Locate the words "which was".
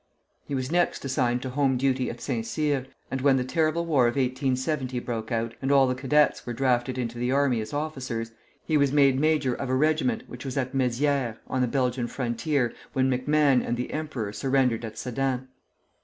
10.27-10.57